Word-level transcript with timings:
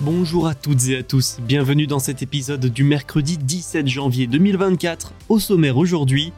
Bonjour 0.00 0.46
à 0.46 0.54
toutes 0.54 0.86
et 0.90 0.98
à 0.98 1.02
tous, 1.02 1.38
bienvenue 1.40 1.88
dans 1.88 1.98
cet 1.98 2.22
épisode 2.22 2.64
du 2.66 2.84
mercredi 2.84 3.36
17 3.36 3.88
janvier 3.88 4.28
2024. 4.28 5.12
Au 5.28 5.40
sommaire 5.40 5.76
aujourd'hui, 5.76 6.32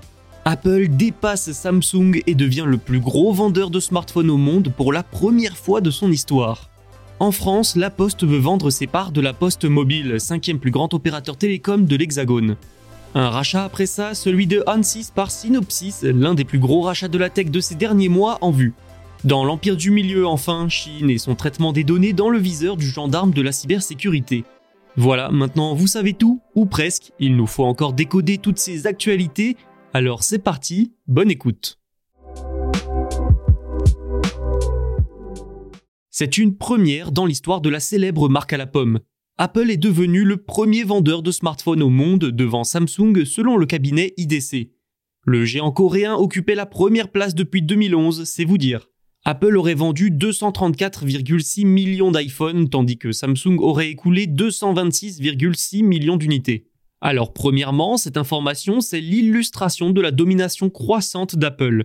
Apple 0.47 0.89
dépasse 0.89 1.53
Samsung 1.53 2.23
et 2.27 2.35
devient 2.35 2.65
le 2.67 2.79
plus 2.79 3.01
gros 3.01 3.35
vendeur 3.35 3.69
de 3.69 3.79
smartphones 3.79 4.31
au 4.31 4.39
monde 4.39 4.73
pour 4.75 4.95
la 4.95 5.03
première 5.03 5.59
fois 5.59 5.83
de 5.83 5.91
son 5.91 6.11
histoire. 6.11 6.71
En 7.19 7.33
France, 7.33 7.77
La 7.77 7.91
Poste 7.91 8.25
veut 8.25 8.39
vendre 8.39 8.71
ses 8.71 8.87
parts 8.87 9.13
de 9.13 9.21
la 9.21 9.35
Poste 9.35 9.67
Mobile, 9.67 10.19
cinquième 10.19 10.59
plus 10.59 10.71
grand 10.71 10.95
opérateur 10.95 11.37
télécom 11.37 11.85
de 11.85 11.97
l'Hexagone. 11.97 12.57
Un 13.15 13.29
rachat 13.29 13.65
après 13.65 13.85
ça, 13.85 14.15
celui 14.15 14.47
de 14.47 14.65
Ansys 14.67 15.13
par 15.15 15.31
Synopsys, 15.31 15.97
l'un 16.03 16.33
des 16.33 16.47
plus 16.47 16.61
gros 16.61 16.81
rachats 16.81 17.09
de 17.09 17.19
la 17.19 17.29
tech 17.29 17.51
de 17.51 17.61
ces 17.61 17.75
derniers 17.75 18.09
mois 18.09 18.39
en 18.41 18.53
vue. 18.53 18.73
Dans 19.25 19.45
l'empire 19.45 19.77
du 19.77 19.91
milieu, 19.91 20.27
enfin, 20.27 20.71
Chine 20.71 21.11
et 21.11 21.19
son 21.19 21.35
traitement 21.35 21.73
des 21.73 21.85
données 21.85 22.15
dans 22.15 22.31
le 22.31 22.39
viseur 22.39 22.79
du 22.79 22.87
gendarme 22.87 23.33
de 23.33 23.43
la 23.43 23.53
cybersécurité. 23.53 24.45
Voilà, 24.97 25.31
maintenant 25.31 25.75
vous 25.75 25.87
savez 25.87 26.15
tout, 26.15 26.41
ou 26.55 26.65
presque, 26.65 27.13
il 27.19 27.37
nous 27.37 27.47
faut 27.47 27.65
encore 27.65 27.93
décoder 27.93 28.39
toutes 28.39 28.59
ces 28.59 28.87
actualités, 28.87 29.59
alors 29.93 30.23
c'est 30.23 30.39
parti, 30.39 30.95
bonne 31.07 31.31
écoute. 31.31 31.79
C'est 36.11 36.39
une 36.39 36.57
première 36.57 37.13
dans 37.13 37.27
l'histoire 37.27 37.61
de 37.61 37.69
la 37.69 37.81
célèbre 37.81 38.31
marque 38.31 38.55
à 38.55 38.57
la 38.57 38.67
pomme. 38.67 39.01
Apple 39.37 39.71
est 39.71 39.77
devenu 39.77 40.25
le 40.25 40.39
premier 40.39 40.83
vendeur 40.83 41.23
de 41.23 41.31
smartphones 41.31 41.83
au 41.83 41.91
monde 41.91 42.25
devant 42.25 42.65
Samsung 42.65 43.25
selon 43.27 43.59
le 43.59 43.67
cabinet 43.67 44.15
IDC. 44.17 44.71
Le 45.27 45.45
géant 45.45 45.73
coréen 45.73 46.15
occupait 46.15 46.55
la 46.55 46.67
première 46.67 47.11
place 47.11 47.35
depuis 47.35 47.63
2011, 47.63 48.25
c'est 48.25 48.45
vous 48.45 48.59
dire. 48.59 48.90
Apple 49.25 49.57
aurait 49.59 49.75
vendu 49.75 50.11
234,6 50.11 51.67
millions 51.67 52.11
d'iPhone, 52.11 52.71
tandis 52.71 52.97
que 52.97 53.13
Samsung 53.13 53.59
aurait 53.59 53.91
écoulé 53.91 54.27
226,6 54.27 55.85
millions 55.85 56.17
d'unités. 56.17 56.67
Alors 57.03 57.35
premièrement, 57.35 57.99
cette 57.99 58.17
information, 58.17 58.81
c'est 58.81 59.01
l'illustration 59.01 59.91
de 59.91 60.01
la 60.01 60.11
domination 60.11 60.71
croissante 60.71 61.37
d'Apple. 61.37 61.85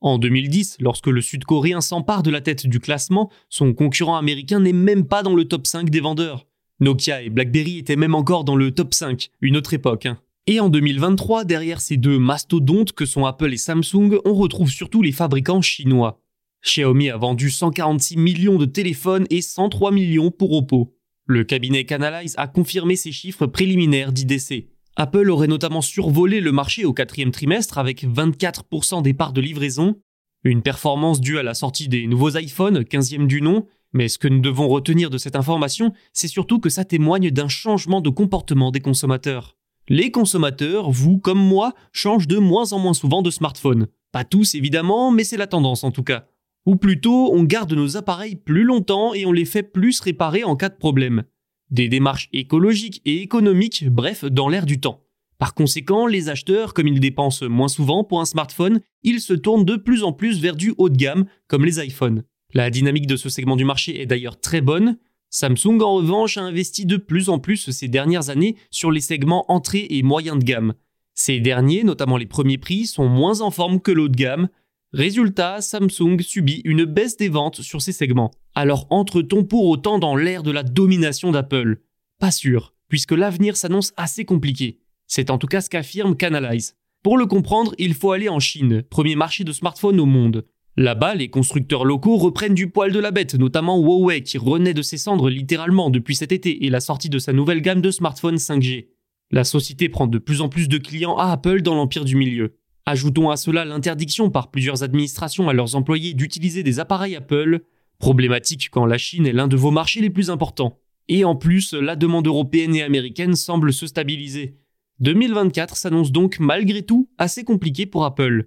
En 0.00 0.18
2010, 0.18 0.78
lorsque 0.80 1.06
le 1.06 1.20
Sud-Coréen 1.20 1.80
s'empare 1.80 2.24
de 2.24 2.30
la 2.30 2.40
tête 2.40 2.66
du 2.66 2.80
classement, 2.80 3.30
son 3.48 3.74
concurrent 3.74 4.16
américain 4.16 4.58
n'est 4.58 4.72
même 4.72 5.06
pas 5.06 5.22
dans 5.22 5.36
le 5.36 5.44
top 5.44 5.68
5 5.68 5.88
des 5.88 6.00
vendeurs. 6.00 6.48
Nokia 6.80 7.22
et 7.22 7.30
BlackBerry 7.30 7.78
étaient 7.78 7.94
même 7.94 8.16
encore 8.16 8.42
dans 8.42 8.56
le 8.56 8.72
top 8.72 8.92
5, 8.92 9.30
une 9.40 9.56
autre 9.56 9.74
époque. 9.74 10.06
Hein. 10.06 10.18
Et 10.48 10.58
en 10.58 10.68
2023, 10.68 11.44
derrière 11.44 11.80
ces 11.80 11.96
deux 11.96 12.18
mastodontes 12.18 12.90
que 12.90 13.06
sont 13.06 13.24
Apple 13.24 13.52
et 13.52 13.56
Samsung, 13.56 14.18
on 14.24 14.34
retrouve 14.34 14.70
surtout 14.70 15.00
les 15.00 15.12
fabricants 15.12 15.62
chinois. 15.62 16.18
Xiaomi 16.62 17.10
a 17.10 17.16
vendu 17.16 17.50
146 17.50 18.16
millions 18.16 18.56
de 18.56 18.66
téléphones 18.66 19.26
et 19.30 19.42
103 19.42 19.90
millions 19.90 20.30
pour 20.30 20.52
Oppo. 20.52 20.94
Le 21.26 21.44
cabinet 21.44 21.84
Canalize 21.84 22.34
a 22.38 22.46
confirmé 22.46 22.94
ces 22.96 23.10
chiffres 23.10 23.46
préliminaires 23.46 24.12
d'IDC. 24.12 24.68
Apple 24.96 25.30
aurait 25.30 25.48
notamment 25.48 25.80
survolé 25.80 26.40
le 26.40 26.52
marché 26.52 26.84
au 26.84 26.92
quatrième 26.92 27.30
trimestre 27.30 27.78
avec 27.78 28.04
24% 28.04 29.02
des 29.02 29.14
parts 29.14 29.32
de 29.32 29.40
livraison, 29.40 29.96
une 30.44 30.62
performance 30.62 31.20
due 31.20 31.38
à 31.38 31.42
la 31.42 31.54
sortie 31.54 31.88
des 31.88 32.06
nouveaux 32.06 32.36
iPhones, 32.36 32.80
15e 32.82 33.26
du 33.26 33.42
nom, 33.42 33.66
mais 33.92 34.08
ce 34.08 34.18
que 34.18 34.28
nous 34.28 34.40
devons 34.40 34.68
retenir 34.68 35.10
de 35.10 35.18
cette 35.18 35.36
information, 35.36 35.92
c'est 36.12 36.28
surtout 36.28 36.60
que 36.60 36.70
ça 36.70 36.84
témoigne 36.84 37.30
d'un 37.30 37.48
changement 37.48 38.00
de 38.00 38.10
comportement 38.10 38.70
des 38.70 38.80
consommateurs. 38.80 39.56
Les 39.88 40.10
consommateurs, 40.10 40.90
vous 40.90 41.18
comme 41.18 41.40
moi, 41.40 41.74
changent 41.92 42.28
de 42.28 42.38
moins 42.38 42.72
en 42.72 42.78
moins 42.78 42.94
souvent 42.94 43.22
de 43.22 43.30
smartphone. 43.30 43.88
Pas 44.12 44.24
tous 44.24 44.54
évidemment, 44.54 45.10
mais 45.10 45.24
c'est 45.24 45.36
la 45.36 45.46
tendance 45.46 45.84
en 45.84 45.90
tout 45.90 46.04
cas. 46.04 46.26
Ou 46.66 46.76
plutôt, 46.76 47.32
on 47.32 47.42
garde 47.42 47.72
nos 47.72 47.96
appareils 47.96 48.36
plus 48.36 48.62
longtemps 48.64 49.14
et 49.14 49.26
on 49.26 49.32
les 49.32 49.44
fait 49.44 49.62
plus 49.62 50.00
réparer 50.00 50.44
en 50.44 50.56
cas 50.56 50.68
de 50.68 50.76
problème. 50.76 51.24
Des 51.70 51.88
démarches 51.88 52.28
écologiques 52.32 53.02
et 53.04 53.22
économiques, 53.22 53.88
bref, 53.88 54.24
dans 54.24 54.48
l'air 54.48 54.66
du 54.66 54.78
temps. 54.78 55.02
Par 55.38 55.54
conséquent, 55.54 56.06
les 56.06 56.28
acheteurs, 56.28 56.72
comme 56.72 56.86
ils 56.86 57.00
dépensent 57.00 57.48
moins 57.48 57.66
souvent 57.66 58.04
pour 58.04 58.20
un 58.20 58.24
smartphone, 58.26 58.80
ils 59.02 59.20
se 59.20 59.32
tournent 59.32 59.64
de 59.64 59.74
plus 59.74 60.04
en 60.04 60.12
plus 60.12 60.40
vers 60.40 60.54
du 60.54 60.72
haut 60.78 60.88
de 60.88 60.96
gamme, 60.96 61.24
comme 61.48 61.64
les 61.64 61.84
iPhones. 61.84 62.22
La 62.54 62.70
dynamique 62.70 63.08
de 63.08 63.16
ce 63.16 63.28
segment 63.28 63.56
du 63.56 63.64
marché 63.64 64.00
est 64.00 64.06
d'ailleurs 64.06 64.38
très 64.38 64.60
bonne. 64.60 64.98
Samsung, 65.30 65.80
en 65.80 65.94
revanche, 65.94 66.36
a 66.36 66.42
investi 66.42 66.86
de 66.86 66.96
plus 66.96 67.28
en 67.28 67.38
plus 67.38 67.70
ces 67.70 67.88
dernières 67.88 68.28
années 68.28 68.54
sur 68.70 68.92
les 68.92 69.00
segments 69.00 69.50
entrée 69.50 69.86
et 69.90 70.02
moyen 70.02 70.36
de 70.36 70.44
gamme. 70.44 70.74
Ces 71.14 71.40
derniers, 71.40 71.82
notamment 71.82 72.18
les 72.18 72.26
premiers 72.26 72.58
prix, 72.58 72.86
sont 72.86 73.08
moins 73.08 73.40
en 73.40 73.50
forme 73.50 73.80
que 73.80 73.90
l'haut 73.90 74.08
de 74.08 74.16
gamme, 74.16 74.48
Résultat, 74.94 75.62
Samsung 75.62 76.20
subit 76.20 76.60
une 76.66 76.84
baisse 76.84 77.16
des 77.16 77.30
ventes 77.30 77.62
sur 77.62 77.80
ces 77.80 77.92
segments. 77.92 78.30
Alors 78.54 78.86
entre-t-on 78.90 79.42
pour 79.42 79.66
autant 79.68 79.98
dans 79.98 80.16
l'ère 80.16 80.42
de 80.42 80.50
la 80.50 80.62
domination 80.62 81.30
d'Apple? 81.30 81.80
Pas 82.18 82.30
sûr, 82.30 82.74
puisque 82.90 83.12
l'avenir 83.12 83.56
s'annonce 83.56 83.94
assez 83.96 84.26
compliqué. 84.26 84.80
C'est 85.06 85.30
en 85.30 85.38
tout 85.38 85.46
cas 85.46 85.62
ce 85.62 85.70
qu'affirme 85.70 86.14
Canalize. 86.14 86.76
Pour 87.02 87.16
le 87.16 87.24
comprendre, 87.24 87.74
il 87.78 87.94
faut 87.94 88.12
aller 88.12 88.28
en 88.28 88.38
Chine, 88.38 88.82
premier 88.82 89.16
marché 89.16 89.44
de 89.44 89.52
smartphones 89.52 89.98
au 89.98 90.04
monde. 90.04 90.44
Là-bas, 90.76 91.14
les 91.14 91.30
constructeurs 91.30 91.86
locaux 91.86 92.18
reprennent 92.18 92.54
du 92.54 92.68
poil 92.68 92.92
de 92.92 93.00
la 93.00 93.12
bête, 93.12 93.34
notamment 93.34 93.80
Huawei 93.80 94.22
qui 94.22 94.36
renaît 94.36 94.74
de 94.74 94.82
ses 94.82 94.98
cendres 94.98 95.30
littéralement 95.30 95.88
depuis 95.88 96.16
cet 96.16 96.32
été 96.32 96.66
et 96.66 96.70
la 96.70 96.80
sortie 96.80 97.08
de 97.08 97.18
sa 97.18 97.32
nouvelle 97.32 97.62
gamme 97.62 97.80
de 97.80 97.90
smartphones 97.90 98.36
5G. 98.36 98.88
La 99.30 99.44
société 99.44 99.88
prend 99.88 100.06
de 100.06 100.18
plus 100.18 100.42
en 100.42 100.50
plus 100.50 100.68
de 100.68 100.76
clients 100.76 101.16
à 101.16 101.32
Apple 101.32 101.62
dans 101.62 101.74
l'empire 101.74 102.04
du 102.04 102.14
milieu. 102.14 102.58
Ajoutons 102.84 103.30
à 103.30 103.36
cela 103.36 103.64
l'interdiction 103.64 104.28
par 104.30 104.50
plusieurs 104.50 104.82
administrations 104.82 105.48
à 105.48 105.52
leurs 105.52 105.76
employés 105.76 106.14
d'utiliser 106.14 106.64
des 106.64 106.80
appareils 106.80 107.14
Apple, 107.14 107.60
problématique 108.00 108.70
quand 108.70 108.86
la 108.86 108.98
Chine 108.98 109.26
est 109.26 109.32
l'un 109.32 109.46
de 109.46 109.56
vos 109.56 109.70
marchés 109.70 110.00
les 110.00 110.10
plus 110.10 110.30
importants. 110.30 110.78
Et 111.08 111.24
en 111.24 111.36
plus, 111.36 111.74
la 111.74 111.94
demande 111.94 112.26
européenne 112.26 112.74
et 112.74 112.82
américaine 112.82 113.36
semble 113.36 113.72
se 113.72 113.86
stabiliser. 113.86 114.56
2024 114.98 115.76
s'annonce 115.76 116.10
donc 116.10 116.40
malgré 116.40 116.82
tout 116.82 117.08
assez 117.18 117.44
compliqué 117.44 117.86
pour 117.86 118.04
Apple. 118.04 118.46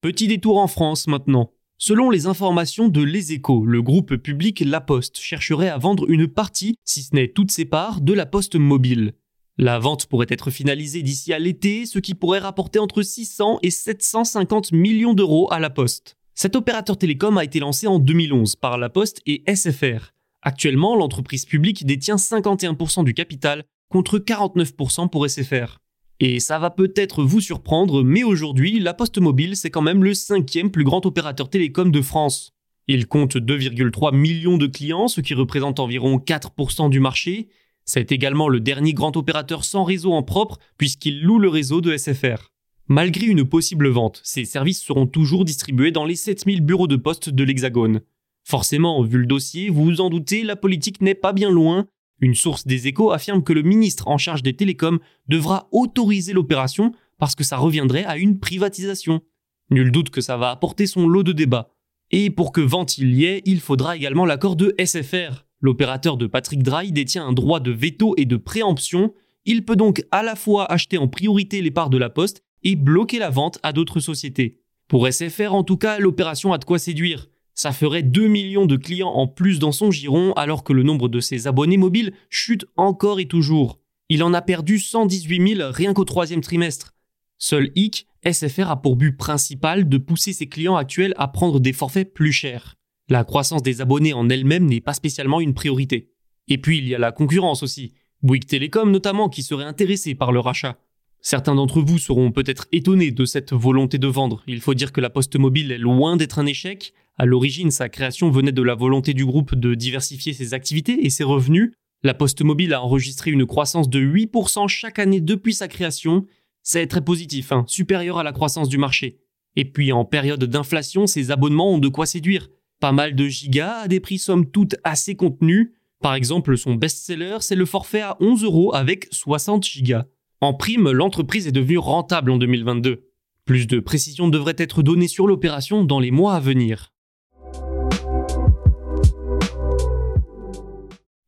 Petit 0.00 0.26
détour 0.26 0.58
en 0.58 0.66
France 0.66 1.06
maintenant. 1.06 1.52
Selon 1.78 2.10
les 2.10 2.26
informations 2.26 2.88
de 2.88 3.02
Les 3.02 3.32
Échos, 3.32 3.64
le 3.64 3.82
groupe 3.82 4.16
public 4.16 4.62
La 4.66 4.80
Poste 4.80 5.18
chercherait 5.18 5.68
à 5.68 5.78
vendre 5.78 6.10
une 6.10 6.26
partie, 6.26 6.76
si 6.84 7.02
ce 7.02 7.14
n'est 7.14 7.28
toutes 7.28 7.52
ses 7.52 7.64
parts, 7.64 8.00
de 8.00 8.12
la 8.12 8.26
Poste 8.26 8.56
mobile. 8.56 9.14
La 9.62 9.78
vente 9.78 10.06
pourrait 10.06 10.26
être 10.28 10.50
finalisée 10.50 11.02
d'ici 11.02 11.32
à 11.32 11.38
l'été, 11.38 11.86
ce 11.86 12.00
qui 12.00 12.14
pourrait 12.14 12.40
rapporter 12.40 12.80
entre 12.80 13.02
600 13.02 13.60
et 13.62 13.70
750 13.70 14.72
millions 14.72 15.14
d'euros 15.14 15.46
à 15.52 15.60
la 15.60 15.70
Poste. 15.70 16.16
Cet 16.34 16.56
opérateur 16.56 16.98
télécom 16.98 17.38
a 17.38 17.44
été 17.44 17.60
lancé 17.60 17.86
en 17.86 18.00
2011 18.00 18.56
par 18.56 18.76
La 18.76 18.88
Poste 18.88 19.22
et 19.24 19.44
SFR. 19.46 20.14
Actuellement, 20.42 20.96
l'entreprise 20.96 21.44
publique 21.44 21.86
détient 21.86 22.16
51% 22.16 23.04
du 23.04 23.14
capital 23.14 23.62
contre 23.88 24.18
49% 24.18 25.08
pour 25.08 25.30
SFR. 25.30 25.78
Et 26.18 26.40
ça 26.40 26.58
va 26.58 26.70
peut-être 26.70 27.22
vous 27.22 27.40
surprendre, 27.40 28.02
mais 28.02 28.24
aujourd'hui, 28.24 28.80
La 28.80 28.94
Poste 28.94 29.18
Mobile, 29.18 29.54
c'est 29.54 29.70
quand 29.70 29.80
même 29.80 30.02
le 30.02 30.14
cinquième 30.14 30.72
plus 30.72 30.82
grand 30.82 31.06
opérateur 31.06 31.48
télécom 31.48 31.92
de 31.92 32.02
France. 32.02 32.50
Il 32.88 33.06
compte 33.06 33.36
2,3 33.36 34.12
millions 34.12 34.58
de 34.58 34.66
clients, 34.66 35.06
ce 35.06 35.20
qui 35.20 35.34
représente 35.34 35.78
environ 35.78 36.16
4% 36.16 36.90
du 36.90 36.98
marché, 36.98 37.48
C'est 37.84 38.12
également 38.12 38.48
le 38.48 38.60
dernier 38.60 38.94
grand 38.94 39.16
opérateur 39.16 39.64
sans 39.64 39.84
réseau 39.84 40.12
en 40.12 40.22
propre 40.22 40.58
puisqu'il 40.78 41.22
loue 41.22 41.38
le 41.38 41.48
réseau 41.48 41.80
de 41.80 41.96
SFR. 41.96 42.52
Malgré 42.88 43.26
une 43.26 43.44
possible 43.44 43.88
vente, 43.88 44.20
ces 44.24 44.44
services 44.44 44.82
seront 44.82 45.06
toujours 45.06 45.44
distribués 45.44 45.92
dans 45.92 46.04
les 46.04 46.16
7000 46.16 46.60
bureaux 46.60 46.86
de 46.86 46.96
poste 46.96 47.30
de 47.30 47.44
l'Hexagone. 47.44 48.00
Forcément, 48.44 49.02
vu 49.02 49.18
le 49.18 49.26
dossier, 49.26 49.70
vous 49.70 49.84
vous 49.84 50.00
en 50.00 50.10
doutez, 50.10 50.42
la 50.42 50.56
politique 50.56 51.00
n'est 51.00 51.14
pas 51.14 51.32
bien 51.32 51.50
loin. 51.50 51.86
Une 52.20 52.34
source 52.34 52.66
des 52.66 52.88
échos 52.88 53.12
affirme 53.12 53.42
que 53.42 53.52
le 53.52 53.62
ministre 53.62 54.08
en 54.08 54.18
charge 54.18 54.42
des 54.42 54.54
télécoms 54.54 54.98
devra 55.28 55.68
autoriser 55.72 56.32
l'opération 56.32 56.92
parce 57.18 57.34
que 57.34 57.44
ça 57.44 57.56
reviendrait 57.56 58.04
à 58.04 58.16
une 58.16 58.38
privatisation. 58.38 59.22
Nul 59.70 59.90
doute 59.90 60.10
que 60.10 60.20
ça 60.20 60.36
va 60.36 60.50
apporter 60.50 60.86
son 60.86 61.08
lot 61.08 61.22
de 61.22 61.32
débats. 61.32 61.70
Et 62.10 62.30
pour 62.30 62.52
que 62.52 62.60
vente 62.60 62.98
il 62.98 63.14
y 63.14 63.24
ait, 63.24 63.42
il 63.44 63.60
faudra 63.60 63.96
également 63.96 64.26
l'accord 64.26 64.56
de 64.56 64.74
SFR. 64.78 65.46
L'opérateur 65.62 66.16
de 66.16 66.26
Patrick 66.26 66.64
Drahi 66.64 66.90
détient 66.90 67.24
un 67.24 67.32
droit 67.32 67.60
de 67.60 67.70
veto 67.70 68.14
et 68.16 68.24
de 68.24 68.36
préemption. 68.36 69.14
Il 69.44 69.64
peut 69.64 69.76
donc 69.76 70.04
à 70.10 70.24
la 70.24 70.34
fois 70.34 70.70
acheter 70.70 70.98
en 70.98 71.06
priorité 71.06 71.62
les 71.62 71.70
parts 71.70 71.88
de 71.88 71.98
la 71.98 72.10
Poste 72.10 72.42
et 72.64 72.74
bloquer 72.74 73.20
la 73.20 73.30
vente 73.30 73.60
à 73.62 73.72
d'autres 73.72 74.00
sociétés. 74.00 74.58
Pour 74.88 75.06
SFR, 75.10 75.54
en 75.54 75.62
tout 75.62 75.76
cas, 75.76 76.00
l'opération 76.00 76.52
a 76.52 76.58
de 76.58 76.64
quoi 76.64 76.80
séduire. 76.80 77.28
Ça 77.54 77.70
ferait 77.70 78.02
2 78.02 78.26
millions 78.26 78.66
de 78.66 78.76
clients 78.76 79.12
en 79.12 79.28
plus 79.28 79.60
dans 79.60 79.72
son 79.72 79.92
giron 79.92 80.32
alors 80.32 80.64
que 80.64 80.72
le 80.72 80.82
nombre 80.82 81.08
de 81.08 81.20
ses 81.20 81.46
abonnés 81.46 81.76
mobiles 81.76 82.12
chute 82.28 82.66
encore 82.76 83.20
et 83.20 83.28
toujours. 83.28 83.78
Il 84.08 84.24
en 84.24 84.34
a 84.34 84.42
perdu 84.42 84.80
118 84.80 85.56
000 85.56 85.70
rien 85.72 85.94
qu'au 85.94 86.04
troisième 86.04 86.40
trimestre. 86.40 86.92
Seul 87.38 87.70
hic, 87.76 88.06
SFR 88.28 88.70
a 88.70 88.82
pour 88.82 88.96
but 88.96 89.16
principal 89.16 89.88
de 89.88 89.98
pousser 89.98 90.32
ses 90.32 90.48
clients 90.48 90.76
actuels 90.76 91.14
à 91.16 91.28
prendre 91.28 91.60
des 91.60 91.72
forfaits 91.72 92.12
plus 92.12 92.32
chers. 92.32 92.76
La 93.08 93.24
croissance 93.24 93.62
des 93.62 93.80
abonnés 93.80 94.12
en 94.12 94.28
elle-même 94.28 94.66
n'est 94.66 94.80
pas 94.80 94.94
spécialement 94.94 95.40
une 95.40 95.54
priorité. 95.54 96.12
Et 96.48 96.58
puis 96.58 96.78
il 96.78 96.88
y 96.88 96.94
a 96.94 96.98
la 96.98 97.12
concurrence 97.12 97.62
aussi. 97.62 97.92
Bouygues 98.22 98.46
Telecom 98.46 98.90
notamment 98.90 99.28
qui 99.28 99.42
serait 99.42 99.64
intéressé 99.64 100.14
par 100.14 100.32
le 100.32 100.40
rachat. 100.40 100.78
Certains 101.20 101.54
d'entre 101.54 101.80
vous 101.80 101.98
seront 101.98 102.32
peut-être 102.32 102.66
étonnés 102.72 103.12
de 103.12 103.24
cette 103.24 103.52
volonté 103.52 103.98
de 103.98 104.08
vendre. 104.08 104.42
Il 104.48 104.60
faut 104.60 104.74
dire 104.74 104.92
que 104.92 105.00
la 105.00 105.10
Poste 105.10 105.36
Mobile 105.36 105.70
est 105.70 105.78
loin 105.78 106.16
d'être 106.16 106.40
un 106.40 106.46
échec. 106.46 106.94
À 107.16 107.26
l'origine, 107.26 107.70
sa 107.70 107.88
création 107.88 108.30
venait 108.30 108.52
de 108.52 108.62
la 108.62 108.74
volonté 108.74 109.14
du 109.14 109.24
groupe 109.24 109.54
de 109.54 109.74
diversifier 109.74 110.32
ses 110.32 110.52
activités 110.52 111.06
et 111.06 111.10
ses 111.10 111.22
revenus. 111.22 111.72
La 112.02 112.14
Poste 112.14 112.42
Mobile 112.42 112.74
a 112.74 112.82
enregistré 112.82 113.30
une 113.30 113.46
croissance 113.46 113.88
de 113.88 114.00
8% 114.00 114.66
chaque 114.66 114.98
année 114.98 115.20
depuis 115.20 115.54
sa 115.54 115.68
création. 115.68 116.26
C'est 116.64 116.88
très 116.88 117.04
positif, 117.04 117.52
hein, 117.52 117.64
supérieur 117.68 118.18
à 118.18 118.24
la 118.24 118.32
croissance 118.32 118.68
du 118.68 118.78
marché. 118.78 119.20
Et 119.54 119.64
puis 119.64 119.92
en 119.92 120.04
période 120.04 120.42
d'inflation, 120.42 121.06
ses 121.06 121.30
abonnements 121.30 121.72
ont 121.72 121.78
de 121.78 121.88
quoi 121.88 122.06
séduire. 122.06 122.48
Pas 122.82 122.90
mal 122.90 123.14
de 123.14 123.28
gigas 123.28 123.82
à 123.82 123.86
des 123.86 124.00
prix 124.00 124.18
somme 124.18 124.50
toute 124.50 124.74
assez 124.82 125.14
contenus. 125.14 125.70
Par 126.00 126.14
exemple, 126.14 126.58
son 126.58 126.74
best-seller, 126.74 127.36
c'est 127.38 127.54
le 127.54 127.64
forfait 127.64 128.00
à 128.00 128.16
11 128.18 128.42
euros 128.42 128.74
avec 128.74 129.06
60 129.12 129.64
gigas. 129.64 130.06
En 130.40 130.52
prime, 130.52 130.90
l'entreprise 130.90 131.46
est 131.46 131.52
devenue 131.52 131.78
rentable 131.78 132.32
en 132.32 132.38
2022. 132.38 133.04
Plus 133.44 133.68
de 133.68 133.78
précisions 133.78 134.26
devraient 134.26 134.56
être 134.58 134.82
données 134.82 135.06
sur 135.06 135.28
l'opération 135.28 135.84
dans 135.84 136.00
les 136.00 136.10
mois 136.10 136.34
à 136.34 136.40
venir. 136.40 136.92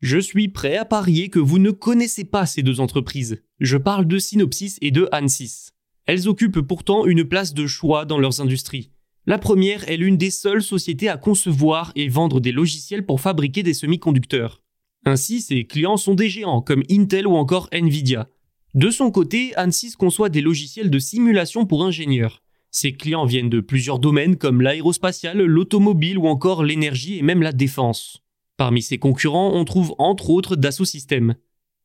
Je 0.00 0.18
suis 0.18 0.48
prêt 0.48 0.76
à 0.76 0.84
parier 0.84 1.28
que 1.28 1.38
vous 1.38 1.60
ne 1.60 1.70
connaissez 1.70 2.24
pas 2.24 2.46
ces 2.46 2.64
deux 2.64 2.80
entreprises. 2.80 3.44
Je 3.60 3.76
parle 3.76 4.08
de 4.08 4.18
Synopsys 4.18 4.78
et 4.80 4.90
de 4.90 5.08
Ansys. 5.12 5.70
Elles 6.06 6.28
occupent 6.28 6.62
pourtant 6.62 7.06
une 7.06 7.22
place 7.22 7.54
de 7.54 7.68
choix 7.68 8.06
dans 8.06 8.18
leurs 8.18 8.40
industries. 8.40 8.90
La 9.26 9.38
première 9.38 9.88
est 9.88 9.96
l'une 9.96 10.18
des 10.18 10.30
seules 10.30 10.62
sociétés 10.62 11.08
à 11.08 11.16
concevoir 11.16 11.92
et 11.96 12.08
vendre 12.08 12.40
des 12.40 12.52
logiciels 12.52 13.06
pour 13.06 13.22
fabriquer 13.22 13.62
des 13.62 13.72
semi-conducteurs. 13.72 14.62
Ainsi, 15.06 15.40
ses 15.40 15.64
clients 15.64 15.96
sont 15.96 16.14
des 16.14 16.28
géants 16.28 16.60
comme 16.60 16.82
Intel 16.90 17.26
ou 17.26 17.34
encore 17.34 17.68
Nvidia. 17.72 18.28
De 18.74 18.90
son 18.90 19.10
côté, 19.10 19.52
Ansys 19.56 19.96
conçoit 19.96 20.28
des 20.28 20.42
logiciels 20.42 20.90
de 20.90 20.98
simulation 20.98 21.64
pour 21.64 21.84
ingénieurs. 21.84 22.42
Ses 22.70 22.92
clients 22.92 23.24
viennent 23.24 23.48
de 23.48 23.60
plusieurs 23.60 23.98
domaines 23.98 24.36
comme 24.36 24.60
l'aérospatial, 24.60 25.38
l'automobile 25.38 26.18
ou 26.18 26.26
encore 26.26 26.64
l'énergie 26.64 27.18
et 27.18 27.22
même 27.22 27.40
la 27.40 27.52
défense. 27.52 28.22
Parmi 28.56 28.82
ses 28.82 28.98
concurrents, 28.98 29.52
on 29.54 29.64
trouve 29.64 29.94
entre 29.98 30.30
autres 30.30 30.56
Dassault 30.56 30.84
Systèmes. 30.84 31.36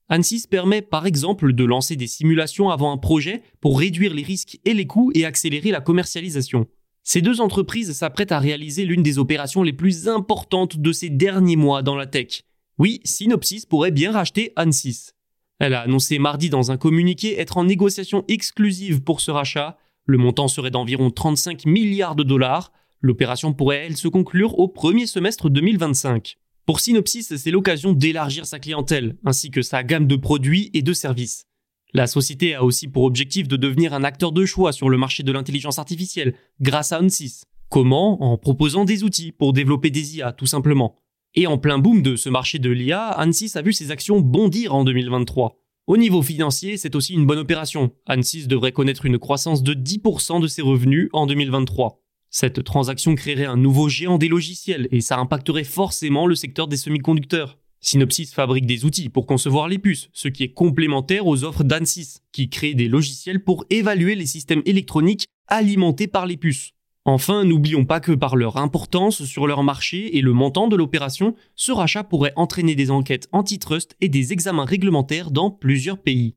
Ansys 0.10 0.48
permet 0.50 0.82
par 0.82 1.06
exemple 1.06 1.54
de 1.54 1.64
lancer 1.64 1.96
des 1.96 2.08
simulations 2.08 2.70
avant 2.70 2.92
un 2.92 2.98
projet 2.98 3.44
pour 3.62 3.80
réduire 3.80 4.14
les 4.14 4.24
risques 4.24 4.60
et 4.66 4.74
les 4.74 4.88
coûts 4.88 5.12
et 5.14 5.26
accélérer 5.26 5.72
la 5.72 5.82
commercialisation. 5.82 6.68
Ces 7.04 7.22
deux 7.22 7.42
entreprises 7.42 7.92
s'apprêtent 7.94 8.32
à 8.32 8.40
réaliser 8.40 8.86
l'une 8.86 9.04
des 9.04 9.18
opérations 9.18 9.64
les 9.64 9.74
plus 9.74 10.08
importantes 10.08 10.78
de 10.78 10.92
ces 10.92 11.10
derniers 11.10 11.56
mois 11.56 11.82
dans 11.82 11.96
la 11.96 12.06
tech. 12.06 12.44
Oui, 12.78 13.02
Synopsys 13.04 13.66
pourrait 13.68 13.92
bien 13.92 14.12
racheter 14.12 14.54
Ansys. 14.56 15.12
Elle 15.60 15.74
a 15.74 15.82
annoncé 15.82 16.20
mardi 16.20 16.50
dans 16.50 16.72
un 16.72 16.78
communiqué 16.78 17.40
être 17.40 17.58
en 17.58 17.66
négociation 17.66 18.24
exclusive 18.28 19.02
pour 19.02 19.20
ce 19.20 19.32
rachat. 19.32 19.78
Le 20.06 20.18
montant 20.18 20.48
serait 20.48 20.72
d'environ 20.72 21.12
35 21.12 21.66
milliards 21.66 22.16
de 22.16 22.24
dollars. 22.24 22.72
L'opération 23.02 23.54
pourrait, 23.54 23.86
elle, 23.86 23.98
se 23.98 24.08
conclure 24.08 24.58
au 24.58 24.68
premier 24.68 25.06
semestre 25.06 25.50
2025. 25.50 26.38
Pour 26.66 26.80
Synopsys, 26.80 27.38
c'est 27.38 27.52
l'occasion 27.52 27.94
d'élargir 27.94 28.46
sa 28.46 28.60
clientèle, 28.60 29.18
ainsi 29.26 29.52
que 29.52 29.62
sa 29.62 29.84
gamme 29.84 30.08
de 30.08 30.16
produits 30.16 30.70
et 30.74 30.82
de 30.82 30.94
services. 30.94 31.49
La 31.94 32.06
société 32.06 32.54
a 32.54 32.64
aussi 32.64 32.88
pour 32.88 33.04
objectif 33.04 33.48
de 33.48 33.58
devenir 33.58 33.94
un 33.94 34.04
acteur 34.04 34.32
de 34.32 34.46
choix 34.46 34.72
sur 34.72 34.90
le 34.90 34.98
marché 34.98 35.24
de 35.24 35.32
l'intelligence 35.32 35.80
artificielle, 35.80 36.36
grâce 36.62 36.92
à 36.92 37.02
Ansys. 37.02 37.46
Comment? 37.70 38.22
En 38.22 38.38
proposant 38.38 38.86
des 38.86 39.04
outils 39.04 39.32
pour 39.32 39.54
développer 39.54 39.90
des 39.90 40.18
IA, 40.18 40.32
tout 40.32 40.46
simplement. 40.46 40.98
Et 41.34 41.48
en 41.48 41.58
plein 41.58 41.80
boom 41.80 42.02
de 42.02 42.16
ce 42.16 42.30
marché 42.30 42.60
de 42.60 42.70
l'IA, 42.70 43.20
Ansys 43.20 43.52
a 43.56 43.62
vu 43.62 43.74
ses 43.74 43.90
actions 43.90 44.20
bondir 44.20 44.76
en 44.76 44.84
2023. 44.84 45.58
Au 45.88 45.98
niveau 45.98 46.22
financier, 46.22 46.78
c'est 46.78 46.96
aussi 46.96 47.14
une 47.14 47.26
bonne 47.26 47.40
opération. 47.40 47.92
Ansys 48.08 48.48
devrait 48.48 48.72
connaître 48.72 49.06
une 49.06 49.18
croissance 49.18 49.64
de 49.64 49.74
10% 49.74 50.42
de 50.42 50.48
ses 50.48 50.62
revenus 50.62 51.10
en 51.14 51.26
2023. 51.26 52.00
Cette 52.30 52.64
transaction 52.64 53.16
créerait 53.16 53.46
un 53.46 53.58
nouveau 53.58 53.90
géant 53.90 54.20
des 54.20 54.28
logiciels 54.28 54.88
et 54.92 55.02
ça 55.02 55.18
impacterait 55.18 55.64
forcément 55.64 56.28
le 56.28 56.36
secteur 56.36 56.68
des 56.68 56.78
semi-conducteurs. 56.78 57.58
Synopsys 57.82 58.28
fabrique 58.34 58.66
des 58.66 58.86
outils 58.86 59.10
pour 59.10 59.26
concevoir 59.26 59.68
les 59.68 59.80
puces, 59.80 60.10
ce 60.14 60.28
qui 60.28 60.44
est 60.44 60.54
complémentaire 60.54 61.28
aux 61.28 61.44
offres 61.44 61.64
d'Ansys, 61.64 62.20
qui 62.32 62.50
crée 62.50 62.74
des 62.74 62.88
logiciels 62.88 63.44
pour 63.44 63.66
évaluer 63.70 64.16
les 64.16 64.26
systèmes 64.26 64.62
électroniques 64.66 65.28
alimentés 65.48 66.08
par 66.08 66.26
les 66.26 66.38
puces. 66.38 66.74
Enfin, 67.06 67.46
n'oublions 67.46 67.86
pas 67.86 68.02
que 68.02 68.12
par 68.12 68.36
leur 68.36 68.58
importance 68.58 69.24
sur 69.24 69.48
leur 69.48 69.64
marché 69.64 70.18
et 70.18 70.22
le 70.22 70.34
montant 70.34 70.68
de 70.68 70.76
l'opération, 70.76 71.34
ce 71.56 71.72
rachat 71.72 72.04
pourrait 72.04 72.34
entraîner 72.36 72.76
des 72.76 72.92
enquêtes 72.92 73.30
antitrust 73.32 73.96
et 74.02 74.10
des 74.10 74.34
examens 74.34 74.66
réglementaires 74.66 75.32
dans 75.32 75.50
plusieurs 75.50 75.98
pays. 75.98 76.36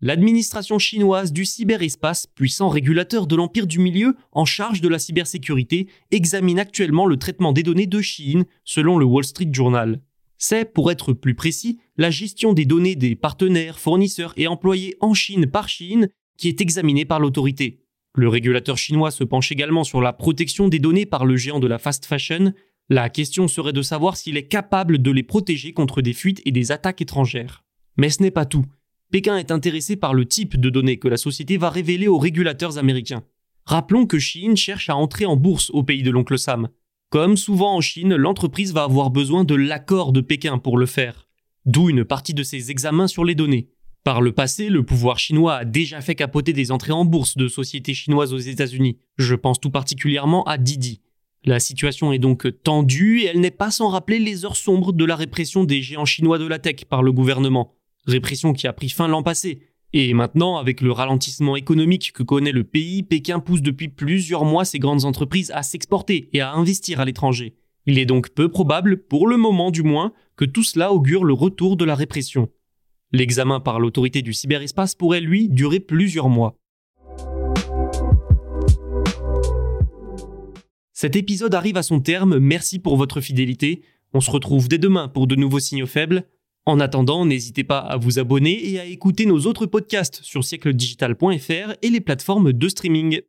L'administration 0.00 0.78
chinoise 0.78 1.32
du 1.32 1.44
cyberespace, 1.44 2.28
puissant 2.28 2.68
régulateur 2.68 3.26
de 3.26 3.34
l'empire 3.34 3.66
du 3.66 3.80
milieu 3.80 4.14
en 4.30 4.44
charge 4.44 4.80
de 4.80 4.88
la 4.88 5.00
cybersécurité, 5.00 5.88
examine 6.12 6.60
actuellement 6.60 7.04
le 7.04 7.16
traitement 7.16 7.52
des 7.52 7.64
données 7.64 7.86
de 7.88 8.00
Chine, 8.00 8.44
selon 8.64 8.96
le 8.96 9.04
Wall 9.04 9.24
Street 9.24 9.48
Journal. 9.50 10.00
C'est, 10.36 10.72
pour 10.72 10.92
être 10.92 11.14
plus 11.14 11.34
précis, 11.34 11.78
la 11.96 12.10
gestion 12.10 12.52
des 12.52 12.64
données 12.64 12.94
des 12.94 13.16
partenaires, 13.16 13.80
fournisseurs 13.80 14.34
et 14.36 14.46
employés 14.46 14.96
en 15.00 15.14
Chine 15.14 15.46
par 15.46 15.68
Chine 15.68 16.08
qui 16.36 16.46
est 16.46 16.60
examiné 16.60 17.04
par 17.04 17.18
l'autorité. 17.18 17.80
Le 18.14 18.28
régulateur 18.28 18.78
chinois 18.78 19.10
se 19.10 19.24
penche 19.24 19.50
également 19.50 19.82
sur 19.82 20.00
la 20.00 20.12
protection 20.12 20.68
des 20.68 20.78
données 20.78 21.06
par 21.06 21.26
le 21.26 21.36
géant 21.36 21.58
de 21.58 21.66
la 21.66 21.78
fast 21.78 22.06
fashion. 22.06 22.52
La 22.88 23.10
question 23.10 23.48
serait 23.48 23.72
de 23.72 23.82
savoir 23.82 24.16
s'il 24.16 24.36
est 24.36 24.46
capable 24.46 25.02
de 25.02 25.10
les 25.10 25.24
protéger 25.24 25.72
contre 25.72 26.02
des 26.02 26.12
fuites 26.12 26.40
et 26.44 26.52
des 26.52 26.70
attaques 26.70 27.02
étrangères. 27.02 27.64
Mais 27.96 28.10
ce 28.10 28.22
n'est 28.22 28.30
pas 28.30 28.46
tout. 28.46 28.64
Pékin 29.10 29.38
est 29.38 29.50
intéressé 29.50 29.96
par 29.96 30.12
le 30.12 30.26
type 30.26 30.60
de 30.60 30.68
données 30.68 30.98
que 30.98 31.08
la 31.08 31.16
société 31.16 31.56
va 31.56 31.70
révéler 31.70 32.08
aux 32.08 32.18
régulateurs 32.18 32.76
américains. 32.76 33.24
Rappelons 33.64 34.04
que 34.04 34.18
Chine 34.18 34.56
cherche 34.56 34.90
à 34.90 34.96
entrer 34.96 35.24
en 35.24 35.36
bourse 35.36 35.70
au 35.70 35.82
pays 35.82 36.02
de 36.02 36.10
l'oncle 36.10 36.38
Sam. 36.38 36.68
Comme 37.08 37.38
souvent 37.38 37.74
en 37.74 37.80
Chine, 37.80 38.14
l'entreprise 38.16 38.74
va 38.74 38.82
avoir 38.82 39.10
besoin 39.10 39.44
de 39.44 39.54
l'accord 39.54 40.12
de 40.12 40.20
Pékin 40.20 40.58
pour 40.58 40.76
le 40.76 40.84
faire. 40.84 41.26
D'où 41.64 41.88
une 41.88 42.04
partie 42.04 42.34
de 42.34 42.42
ses 42.42 42.70
examens 42.70 43.08
sur 43.08 43.24
les 43.24 43.34
données. 43.34 43.70
Par 44.04 44.20
le 44.20 44.32
passé, 44.32 44.68
le 44.68 44.82
pouvoir 44.82 45.18
chinois 45.18 45.56
a 45.56 45.64
déjà 45.64 46.02
fait 46.02 46.14
capoter 46.14 46.52
des 46.52 46.70
entrées 46.70 46.92
en 46.92 47.06
bourse 47.06 47.36
de 47.38 47.48
sociétés 47.48 47.94
chinoises 47.94 48.34
aux 48.34 48.38
États-Unis. 48.38 48.98
Je 49.16 49.34
pense 49.34 49.58
tout 49.58 49.70
particulièrement 49.70 50.44
à 50.44 50.58
Didi. 50.58 51.00
La 51.44 51.60
situation 51.60 52.12
est 52.12 52.18
donc 52.18 52.46
tendue 52.62 53.20
et 53.20 53.26
elle 53.26 53.40
n'est 53.40 53.50
pas 53.50 53.70
sans 53.70 53.88
rappeler 53.88 54.18
les 54.18 54.44
heures 54.44 54.56
sombres 54.56 54.92
de 54.92 55.04
la 55.06 55.16
répression 55.16 55.64
des 55.64 55.80
géants 55.80 56.04
chinois 56.04 56.38
de 56.38 56.46
la 56.46 56.58
tech 56.58 56.84
par 56.84 57.02
le 57.02 57.12
gouvernement. 57.12 57.77
Répression 58.08 58.54
qui 58.54 58.66
a 58.66 58.72
pris 58.72 58.88
fin 58.88 59.06
l'an 59.06 59.22
passé. 59.22 59.60
Et 59.92 60.14
maintenant, 60.14 60.56
avec 60.56 60.80
le 60.80 60.92
ralentissement 60.92 61.56
économique 61.56 62.12
que 62.12 62.22
connaît 62.22 62.52
le 62.52 62.64
pays, 62.64 63.02
Pékin 63.02 63.38
pousse 63.38 63.60
depuis 63.60 63.88
plusieurs 63.88 64.46
mois 64.46 64.64
ses 64.64 64.78
grandes 64.78 65.04
entreprises 65.04 65.50
à 65.54 65.62
s'exporter 65.62 66.30
et 66.32 66.40
à 66.40 66.52
investir 66.52 67.00
à 67.00 67.04
l'étranger. 67.04 67.54
Il 67.84 67.98
est 67.98 68.06
donc 68.06 68.30
peu 68.30 68.48
probable, 68.48 68.96
pour 68.96 69.28
le 69.28 69.36
moment 69.36 69.70
du 69.70 69.82
moins, 69.82 70.14
que 70.36 70.46
tout 70.46 70.62
cela 70.62 70.90
augure 70.90 71.22
le 71.22 71.34
retour 71.34 71.76
de 71.76 71.84
la 71.84 71.94
répression. 71.94 72.48
L'examen 73.12 73.60
par 73.60 73.78
l'autorité 73.78 74.22
du 74.22 74.32
cyberespace 74.32 74.94
pourrait, 74.94 75.20
lui, 75.20 75.50
durer 75.50 75.78
plusieurs 75.78 76.30
mois. 76.30 76.58
Cet 80.94 81.14
épisode 81.14 81.54
arrive 81.54 81.76
à 81.76 81.82
son 81.82 82.00
terme, 82.00 82.38
merci 82.38 82.78
pour 82.78 82.96
votre 82.96 83.20
fidélité. 83.20 83.82
On 84.14 84.22
se 84.22 84.30
retrouve 84.30 84.66
dès 84.66 84.78
demain 84.78 85.08
pour 85.08 85.26
de 85.26 85.36
nouveaux 85.36 85.60
signaux 85.60 85.86
faibles. 85.86 86.26
En 86.68 86.80
attendant, 86.80 87.24
n'hésitez 87.24 87.64
pas 87.64 87.78
à 87.78 87.96
vous 87.96 88.18
abonner 88.18 88.68
et 88.68 88.78
à 88.78 88.84
écouter 88.84 89.24
nos 89.24 89.46
autres 89.46 89.64
podcasts 89.64 90.20
sur 90.22 90.44
siècledigital.fr 90.44 91.72
et 91.80 91.88
les 91.88 92.00
plateformes 92.02 92.52
de 92.52 92.68
streaming. 92.68 93.22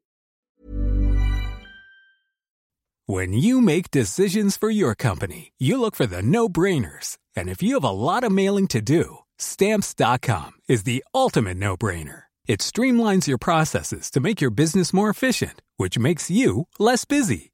When 3.08 3.32
you 3.32 3.62
make 3.62 3.92
decisions 3.92 4.58
for 4.58 4.70
your 4.70 4.94
company, 4.94 5.54
you 5.58 5.80
look 5.80 5.96
for 5.96 6.06
the 6.06 6.22
no-brainers. 6.22 7.18
And 7.38 7.48
if 7.48 7.64
you 7.64 7.76
have 7.76 7.86
a 7.86 7.92
lot 7.92 8.26
of 8.26 8.34
mailing 8.34 8.68
to 8.68 8.82
do, 8.82 9.20
stamps.com 9.38 10.52
is 10.68 10.84
the 10.84 11.02
ultimate 11.16 11.56
no-brainer. 11.56 12.24
It 12.46 12.60
streamlines 12.60 13.26
your 13.26 13.38
processes 13.38 14.12
to 14.12 14.20
make 14.20 14.42
your 14.42 14.52
business 14.52 14.92
more 14.92 15.10
efficient, 15.10 15.62
which 15.78 15.98
makes 15.98 16.30
you 16.30 16.68
less 16.78 17.06
busy. 17.06 17.54